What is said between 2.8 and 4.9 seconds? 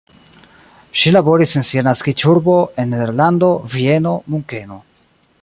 en Nederlando, Vieno, Munkeno.